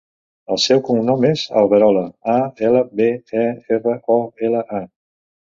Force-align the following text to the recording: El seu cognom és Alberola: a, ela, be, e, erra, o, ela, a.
El 0.53 0.59
seu 0.61 0.79
cognom 0.87 1.27
és 1.31 1.43
Alberola: 1.61 2.03
a, 2.37 2.39
ela, 2.71 2.83
be, 3.01 3.11
e, 3.45 3.47
erra, 3.79 3.97
o, 4.19 4.21
ela, 4.49 4.65
a. 4.83 4.85